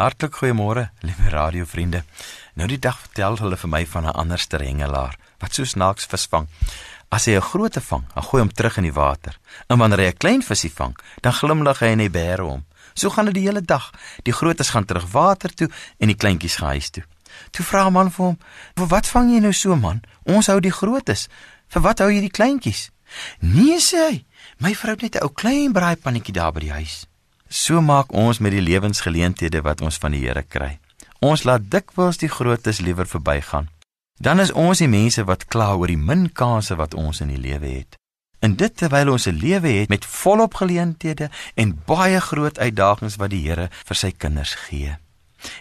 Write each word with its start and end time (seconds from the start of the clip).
Hartlik 0.00 0.32
goeiemôre, 0.40 0.86
liewe 1.04 1.28
radiovriende. 1.28 1.98
Nou 2.56 2.64
die 2.70 2.78
dag 2.80 2.96
vertel 3.02 3.34
hulle 3.42 3.56
vir 3.60 3.68
my 3.68 3.80
van 3.86 4.06
'n 4.06 4.16
ander 4.22 4.38
strengelaar 4.38 5.18
wat 5.38 5.54
so 5.54 5.64
snaaks 5.64 6.06
visvang. 6.08 6.46
As 7.10 7.26
hy 7.26 7.36
'n 7.36 7.42
groot 7.42 7.76
vang, 7.88 8.04
dan 8.14 8.22
gooi 8.22 8.40
hom 8.42 8.52
terug 8.52 8.76
in 8.76 8.82
die 8.82 8.92
water. 8.92 9.38
En 9.68 9.78
wanneer 9.78 9.98
hy 9.98 10.06
'n 10.06 10.16
klein 10.16 10.42
visie 10.42 10.72
vang, 10.72 10.96
dan 11.20 11.32
glimlag 11.32 11.78
hy 11.78 11.86
en 11.86 11.98
hy 11.98 12.10
bære 12.10 12.42
hom. 12.42 12.64
So 12.94 13.10
gaan 13.10 13.24
dit 13.24 13.34
die 13.34 13.42
hele 13.42 13.62
dag. 13.62 13.90
Die 14.22 14.32
grootes 14.32 14.70
gaan 14.70 14.84
terug 14.84 15.10
water 15.10 15.54
toe 15.54 15.70
en 15.98 16.06
die 16.06 16.16
kleintjies 16.16 16.56
gaan 16.56 16.68
huis 16.68 16.90
toe. 16.90 17.04
Toe 17.50 17.64
vra 17.64 17.86
'n 17.86 17.92
man 17.92 18.10
vir 18.10 18.24
hom: 18.24 18.38
"Vir 18.76 18.86
wat 18.86 19.06
vang 19.06 19.34
jy 19.34 19.40
nou 19.40 19.52
so 19.52 19.76
man? 19.76 20.00
Ons 20.24 20.46
hou 20.46 20.60
die 20.60 20.72
grootes. 20.72 21.28
Vir 21.68 21.82
wat 21.82 21.98
hou 21.98 22.10
jy 22.10 22.20
die 22.20 22.30
kleintjies?" 22.30 22.90
"Nee," 23.40 23.78
sê 23.78 23.96
hy. 24.10 24.24
"My 24.58 24.74
vrou 24.74 24.92
het 24.92 25.02
net 25.02 25.16
'n 25.16 25.22
ou 25.22 25.32
klein 25.32 25.72
braaipannetjie 25.72 26.32
daar 26.32 26.52
by 26.52 26.60
die 26.60 26.72
huis." 26.72 27.09
So 27.52 27.80
maak 27.82 28.12
ons 28.14 28.38
met 28.38 28.52
die 28.54 28.62
lewensgeleenthede 28.62 29.64
wat 29.66 29.80
ons 29.82 29.96
van 29.98 30.14
die 30.14 30.22
Here 30.22 30.44
kry. 30.46 30.76
Ons 31.18 31.42
laat 31.42 31.64
dikwels 31.66 32.20
die 32.22 32.30
grootes 32.30 32.78
liewer 32.78 33.08
verbygaan. 33.10 33.66
Dan 34.22 34.38
is 34.38 34.52
ons 34.52 34.78
die 34.78 34.88
mense 34.88 35.24
wat 35.26 35.48
kla 35.50 35.72
oor 35.74 35.90
die 35.90 35.98
min 35.98 36.28
kansse 36.30 36.76
wat 36.78 36.94
ons 36.94 37.18
in 37.24 37.32
die 37.34 37.40
lewe 37.42 37.66
het. 37.66 37.98
En 38.38 38.54
dit 38.54 38.76
terwyl 38.76 39.10
ons 39.10 39.26
'n 39.26 39.34
lewe 39.34 39.68
het 39.68 39.88
met 39.88 40.04
volop 40.04 40.54
geleenthede 40.54 41.30
en 41.54 41.82
baie 41.86 42.20
groot 42.20 42.58
uitdagings 42.58 43.16
wat 43.16 43.30
die 43.30 43.42
Here 43.48 43.68
vir 43.84 43.96
sy 43.96 44.12
kinders 44.12 44.54
gee. 44.54 44.96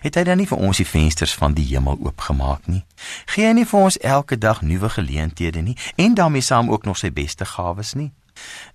Het 0.02 0.16
hy 0.16 0.24
dan 0.24 0.38
nie 0.38 0.48
vir 0.48 0.58
ons 0.58 0.78
die 0.78 0.88
vensters 0.88 1.34
van 1.34 1.54
die 1.54 1.66
hemel 1.66 1.98
oopgemaak 2.04 2.68
nie? 2.68 2.86
Gee 3.26 3.48
hy 3.48 3.54
nie 3.54 3.66
vir 3.66 3.80
ons 3.80 3.98
elke 3.98 4.38
dag 4.38 4.62
nuwe 4.62 4.90
geleenthede 4.90 5.62
nie 5.62 5.78
en 5.96 6.14
daarmee 6.14 6.42
saam 6.42 6.70
ook 6.70 6.86
nog 6.86 6.98
sy 6.98 7.12
beste 7.12 7.46
gawes 7.46 7.94
nie? 7.94 8.12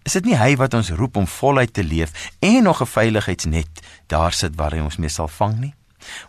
Is 0.04 0.12
dit 0.12 0.24
nie 0.24 0.36
hy 0.36 0.56
wat 0.56 0.74
ons 0.74 0.91
roep 0.91 1.16
om 1.16 1.27
voluit 1.27 1.73
te 1.73 1.84
leef 1.84 2.12
en 2.41 2.62
nog 2.62 2.80
'n 2.80 2.86
veiligheidsnet 2.86 3.80
daar 4.06 4.32
sit 4.32 4.56
waar 4.56 4.73
hy 4.73 4.80
ons 4.80 4.96
mee 4.96 5.09
sal 5.09 5.28
vang 5.28 5.60
nie? 5.60 5.74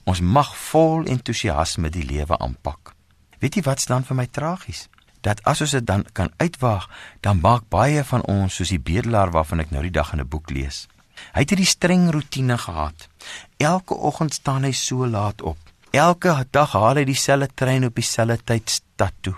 Ons 0.03 0.21
mag 0.21 0.55
vol 0.58 1.05
entoesiasme 1.05 1.89
die 1.89 2.05
lewe 2.05 2.38
aanpak. 2.38 2.94
Weet 3.39 3.55
jy 3.55 3.61
wat 3.61 3.80
staan 3.80 4.03
vir 4.03 4.16
my 4.16 4.27
tragies? 4.31 4.88
Dat 5.22 5.42
as 5.44 5.61
ons 5.61 5.72
dit 5.72 5.86
dan 5.86 6.05
kan 6.14 6.31
uitwaag, 6.38 6.89
dan 7.22 7.42
maak 7.42 7.69
baie 7.69 8.03
van 8.03 8.22
ons 8.30 8.55
soos 8.55 8.69
die 8.69 8.80
bedelaar 8.80 9.31
waarvan 9.31 9.59
ek 9.59 9.72
nou 9.72 9.81
die 9.81 9.92
dag 9.92 10.14
in 10.14 10.20
'n 10.20 10.27
boek 10.27 10.49
lees. 10.49 10.88
Hy 11.33 11.44
het 11.44 11.49
hierdie 11.49 11.70
streng 11.70 12.09
rotine 12.11 12.58
gehad. 12.58 13.08
Elke 13.58 13.95
oggend 13.95 14.33
staan 14.33 14.64
hy 14.64 14.72
so 14.72 15.08
laat 15.08 15.42
op. 15.42 15.58
Elke 15.92 16.45
dag 16.52 16.72
haal 16.72 16.95
hy 16.95 17.05
dieselfde 17.05 17.49
trein 17.55 17.86
op 17.86 17.95
dieselfde 17.95 18.44
tyd 18.44 18.70
stad 18.70 19.14
toe. 19.22 19.36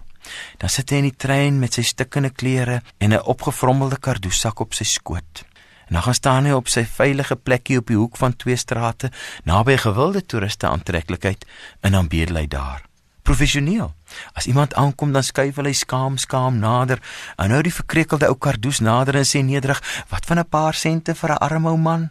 Dan 0.57 0.69
sit 0.69 0.89
hy 0.89 1.01
in 1.01 1.09
die 1.09 1.15
trein 1.15 1.59
met 1.59 1.73
sy 1.73 1.81
stikkende 1.81 2.29
klere 2.29 2.81
en 2.97 3.13
'n 3.13 3.23
opgevrommelde 3.23 3.99
kardoesak 3.99 4.59
op 4.59 4.73
sy 4.73 4.83
skoot. 4.83 5.45
En 5.87 5.93
dan 5.93 6.03
gaan 6.03 6.13
staan 6.13 6.45
hy 6.45 6.51
op 6.51 6.67
sy 6.67 6.83
veilige 6.85 7.35
plekkie 7.35 7.77
op 7.77 7.87
die 7.87 7.97
hoek 7.97 8.17
van 8.17 8.35
twee 8.35 8.55
strate 8.55 9.11
naby 9.43 9.71
'n 9.71 9.85
gewilde 9.87 10.25
toeriste 10.25 10.67
aantreklikheid 10.67 11.45
en 11.81 11.91
dan 11.91 12.07
bedel 12.07 12.35
hy 12.35 12.47
daar. 12.47 12.81
Professioneel. 13.21 13.93
As 14.33 14.45
iemand 14.45 14.73
aankom 14.73 15.11
dan 15.11 15.23
skuif 15.23 15.55
hy 15.55 15.73
skaam 15.73 16.17
skaam 16.17 16.59
nader 16.59 16.99
en 17.35 17.49
nou 17.49 17.61
die 17.61 17.73
verkrekelde 17.73 18.27
ou 18.27 18.35
kardoes 18.35 18.79
nader 18.79 19.15
en 19.15 19.25
sê 19.25 19.43
nederig: 19.43 19.81
"Wat 20.09 20.25
van 20.25 20.39
'n 20.39 20.49
paar 20.49 20.73
sente 20.73 21.15
vir 21.15 21.29
'n 21.31 21.37
arme 21.37 21.69
ou 21.69 21.77
man?" 21.77 22.09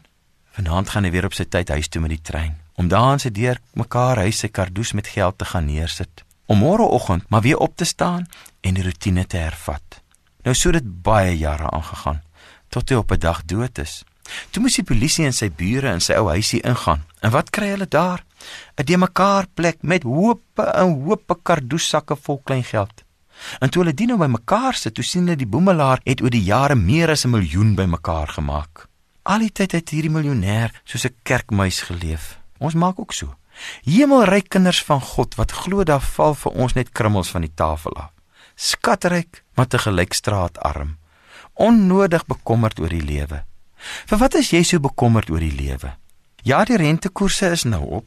Vanaand 0.57 0.91
gaan 0.91 1.05
hy 1.05 1.11
weer 1.11 1.25
op 1.25 1.35
sy 1.35 1.45
tyd 1.45 1.69
huis 1.69 1.89
toe 1.89 2.01
met 2.01 2.11
die 2.11 2.23
trein 2.23 2.57
om 2.77 2.89
daar 2.89 3.11
aan 3.11 3.23
sy 3.23 3.31
deur 3.33 3.61
mekaar 3.73 4.17
huis 4.25 4.39
sy 4.39 4.49
kardoes 4.49 4.93
met 4.93 5.09
geld 5.09 5.39
te 5.39 5.45
gaan 5.45 5.69
neersit 5.69 6.26
om 6.47 6.59
môreoggend 6.59 7.29
maar 7.29 7.43
weer 7.43 7.59
op 7.59 7.77
te 7.77 7.85
staan 7.85 8.27
en 8.61 8.75
die 8.75 8.85
rotine 8.85 9.27
te 9.27 9.37
hervat. 9.37 10.03
Nou 10.43 10.55
so 10.55 10.71
dit 10.71 11.03
baie 11.03 11.37
jare 11.39 11.71
aangegaan 11.71 12.23
tot 12.69 12.89
hy 12.89 12.97
op 12.97 13.13
'n 13.13 13.19
dag 13.19 13.45
dood 13.45 13.79
is. 13.79 14.05
Toe 14.51 14.63
moes 14.63 14.75
die 14.75 14.85
polisie 14.85 15.25
en 15.25 15.33
sy 15.33 15.51
bure 15.51 15.93
in 15.93 16.01
sy 16.01 16.17
ou 16.19 16.29
huisie 16.29 16.61
ingaan. 16.61 17.05
En 17.21 17.31
wat 17.31 17.51
kry 17.51 17.69
hulle 17.75 17.89
daar? 17.89 18.25
'n 18.77 18.85
De 18.85 18.97
mekaar 18.97 19.47
plek 19.55 19.79
met 19.81 20.03
hoope 20.03 20.63
en 20.63 21.03
hoope 21.05 21.37
kardoesakke 21.43 22.17
vol 22.17 22.41
klein 22.45 22.65
geld. 22.65 23.05
En 23.59 23.71
toe 23.71 23.83
hulle 23.83 23.95
dit 23.95 24.07
nou 24.07 24.19
bymekaar 24.19 24.75
sit, 24.75 24.95
toe 24.95 25.05
sien 25.05 25.25
hulle 25.27 25.37
die 25.37 25.47
boemelaar 25.47 26.01
het 26.05 26.23
oor 26.23 26.31
die 26.31 26.43
jare 26.43 26.75
meer 26.75 27.11
as 27.11 27.25
'n 27.25 27.31
miljoen 27.31 27.75
bymekaar 27.75 28.29
gemaak. 28.29 28.89
Al 29.23 29.39
die 29.39 29.53
tyd 29.53 29.73
het 29.73 29.91
hierdie 29.91 30.11
miljonêr 30.11 30.71
soos 30.85 31.05
'n 31.05 31.15
kerkmuis 31.23 31.81
geleef. 31.81 32.39
Ons 32.59 32.75
maak 32.75 33.01
ook 33.01 33.13
so. 33.13 33.35
Hemelryk 33.85 34.49
kinders 34.49 34.83
van 34.85 35.01
God 35.01 35.35
wat 35.35 35.53
glo 35.53 35.85
daar 35.85 36.05
val 36.05 36.35
vir 36.35 36.53
ons 36.53 36.77
net 36.77 36.93
krummels 36.93 37.31
van 37.33 37.47
die 37.47 37.55
tafel 37.55 37.97
af. 37.97 38.13
Skatryk, 38.57 39.43
maar 39.55 39.67
te 39.67 39.79
gelyk 39.79 40.13
straatarm. 40.17 40.97
Onnodig 41.55 42.25
bekommerd 42.27 42.81
oor 42.81 42.93
die 42.93 43.05
lewe. 43.05 43.43
Vir 44.09 44.19
wat 44.19 44.35
is 44.35 44.53
jy 44.53 44.63
so 44.65 44.81
bekommerd 44.81 45.31
oor 45.31 45.41
die 45.41 45.53
lewe? 45.53 45.93
Ja, 46.47 46.65
die 46.65 46.79
rentekoerse 46.81 47.51
is 47.53 47.65
nou 47.65 47.83
op. 48.01 48.07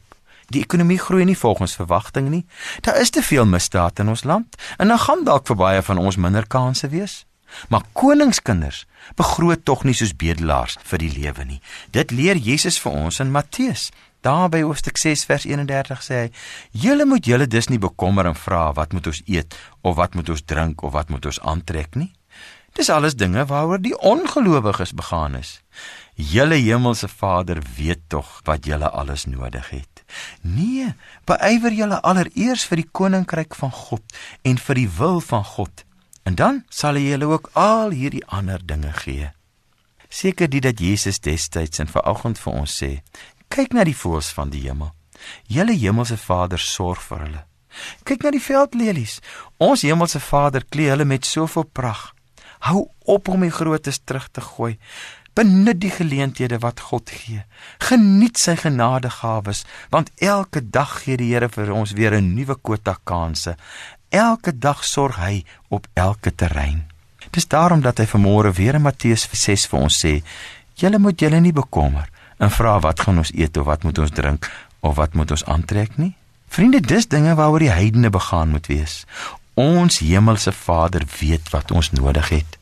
Die 0.50 0.62
ekonomie 0.64 0.98
groei 0.98 1.24
nie 1.24 1.38
volgens 1.38 1.76
verwagting 1.78 2.30
nie. 2.30 2.44
Daar 2.82 2.98
is 3.00 3.10
te 3.14 3.22
veel 3.22 3.46
misdaad 3.46 4.02
in 4.02 4.08
ons 4.10 4.24
land 4.24 4.56
en 4.78 4.90
dan 4.90 4.98
gaan 4.98 5.24
dalk 5.24 5.46
vir 5.46 5.56
baie 5.56 5.82
van 5.82 5.98
ons 5.98 6.18
minder 6.18 6.46
kansse 6.46 6.88
wees. 6.90 7.24
Maar 7.68 7.86
koningskinders 7.92 8.84
begroot 9.16 9.64
tog 9.64 9.84
nie 9.84 9.94
soos 9.94 10.16
bedelaars 10.16 10.78
vir 10.84 10.98
die 10.98 11.12
lewe 11.14 11.44
nie. 11.44 11.60
Dit 11.90 12.10
leer 12.10 12.36
Jesus 12.36 12.78
vir 12.78 12.92
ons 12.92 13.20
in 13.20 13.32
Matteus 13.34 13.90
Daar 14.20 14.50
by 14.52 14.60
hoofstuk 14.60 14.98
6 15.00 15.24
vers 15.24 15.44
31 15.48 16.02
sê 16.04 16.14
hy: 16.14 16.30
"Julle 16.70 17.04
moet 17.08 17.24
julle 17.24 17.46
dus 17.46 17.68
nie 17.68 17.78
bekommer 17.78 18.26
en 18.26 18.36
vra 18.36 18.72
wat 18.76 18.92
moet 18.92 19.06
ons 19.06 19.22
eet 19.24 19.56
of 19.80 19.96
wat 19.96 20.14
moet 20.14 20.28
ons 20.28 20.42
drink 20.44 20.82
of 20.82 20.92
wat 20.92 21.08
moet 21.08 21.26
ons 21.26 21.40
aantrek 21.40 21.94
nie. 21.94 22.12
Dis 22.72 22.90
alles 22.90 23.16
dinge 23.16 23.46
waaroor 23.46 23.80
die 23.82 23.96
ongelowiges 23.98 24.92
begaan 24.92 25.34
is. 25.34 25.62
Julle 26.14 26.54
hemelse 26.54 27.08
Vader 27.08 27.62
weet 27.76 28.00
tog 28.08 28.40
wat 28.44 28.66
julle 28.66 28.90
alles 28.90 29.24
nodig 29.24 29.70
het. 29.70 30.04
Nee, 30.40 30.94
beywer 31.24 31.72
julle 31.72 32.02
allereers 32.02 32.64
vir 32.68 32.82
die 32.82 32.88
koninkryk 32.92 33.54
van 33.54 33.72
God 33.72 34.02
en 34.42 34.58
vir 34.58 34.74
die 34.74 34.88
wil 34.98 35.20
van 35.20 35.44
God, 35.44 35.84
en 36.30 36.38
dan 36.38 36.62
sal 36.70 36.94
hy 36.94 37.10
julle 37.10 37.26
ook 37.26 37.50
al 37.58 37.90
hierdie 37.90 38.26
ander 38.26 38.62
dinge 38.62 38.92
gee." 39.02 39.32
Seker 40.10 40.50
dit 40.50 40.62
dat 40.62 40.78
Jesus 40.78 41.20
destyds 41.20 41.78
en 41.78 41.90
vanoggend 41.90 42.38
vir 42.38 42.52
ons 42.52 42.82
sê, 42.82 43.02
Kyk 43.50 43.72
na 43.74 43.82
die 43.82 43.96
voëls 43.98 44.30
van 44.30 44.50
die 44.52 44.62
hemel. 44.62 44.92
Julle 45.50 45.74
hemelse 45.74 46.14
Vader 46.22 46.60
sorg 46.62 47.02
vir 47.02 47.24
hulle. 47.24 47.40
Kyk 48.06 48.22
na 48.22 48.30
die 48.30 48.42
veldlelies. 48.42 49.16
Ons 49.58 49.82
hemelse 49.86 50.20
Vader 50.22 50.62
klee 50.70 50.92
hulle 50.92 51.06
met 51.06 51.26
soveel 51.26 51.66
pragt. 51.66 52.14
Hou 52.68 52.84
op 53.10 53.30
om 53.32 53.42
die 53.42 53.50
grootes 53.50 53.98
terug 54.04 54.28
te 54.30 54.44
gooi. 54.44 54.76
Benut 55.34 55.80
die 55.82 55.90
geleenthede 55.90 56.60
wat 56.62 56.82
God 56.90 57.10
gee. 57.10 57.42
Geniet 57.82 58.38
sy 58.38 58.54
genadegawes, 58.60 59.64
want 59.90 60.10
elke 60.22 60.62
dag 60.62 60.98
gee 61.02 61.18
die 61.18 61.30
Here 61.32 61.48
vir 61.48 61.72
ons 61.74 61.94
weer 61.98 62.14
'n 62.14 62.34
nuwe 62.34 62.54
kwota 62.54 62.98
kansse. 63.04 63.56
Elke 64.10 64.58
dag 64.58 64.84
sorg 64.84 65.20
hy 65.22 65.44
op 65.68 65.86
elke 65.94 66.34
terrein. 66.34 66.82
Dis 67.30 67.46
daarom 67.46 67.80
dat 67.80 68.00
hy 68.02 68.08
vanmôre 68.10 68.50
weer 68.50 68.74
in 68.74 68.82
Matteus 68.82 69.28
6 69.30 69.68
vir 69.70 69.78
ons 69.78 69.98
sê: 70.04 70.22
"Julle 70.74 70.98
moet 70.98 71.20
julle 71.20 71.38
nie 71.40 71.52
bekommer 71.52 72.08
en 72.38 72.50
vra 72.50 72.80
wat 72.80 73.00
gaan 73.00 73.18
ons 73.18 73.30
eet 73.34 73.56
of 73.56 73.66
wat 73.66 73.82
moet 73.82 73.98
ons 73.98 74.10
drink 74.10 74.50
of 74.80 74.96
wat 74.96 75.14
moet 75.14 75.30
ons 75.30 75.44
aantrek 75.44 75.96
nie? 75.96 76.16
Vriende, 76.48 76.80
dis 76.80 77.06
dinge 77.06 77.34
waaroor 77.34 77.58
die 77.62 77.70
heidene 77.70 78.10
begaan 78.10 78.50
moet 78.50 78.66
wees. 78.66 79.04
Ons 79.54 79.98
hemelse 79.98 80.52
Vader 80.52 81.04
weet 81.20 81.50
wat 81.50 81.70
ons 81.70 81.90
nodig 81.90 82.28
het. 82.28 82.58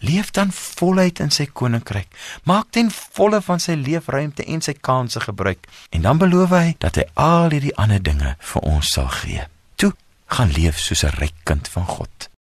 Leef 0.00 0.30
dan 0.30 0.52
voluit 0.52 1.18
in 1.18 1.30
sy 1.30 1.46
koninkryk. 1.46 2.08
Maak 2.44 2.66
ten 2.70 2.90
volle 2.90 3.40
van 3.40 3.60
sy 3.60 3.72
leefruimte 3.72 4.44
en 4.44 4.60
sy 4.60 4.74
kansse 4.80 5.20
gebruik 5.20 5.64
en 5.90 6.02
dan 6.02 6.18
beloof 6.18 6.50
hy 6.50 6.74
dat 6.78 7.00
hy 7.00 7.08
al 7.14 7.48
hierdie 7.48 7.76
ander 7.76 8.02
dinge 8.02 8.36
vir 8.52 8.68
ons 8.68 8.92
sal 8.92 9.08
gee. 9.22 9.48
Gaan 10.30 10.52
leef 10.54 10.78
soos 10.78 11.02
'n 11.04 11.16
ryk 11.18 11.34
kind 11.44 11.68
van 11.68 11.86
God. 11.86 12.30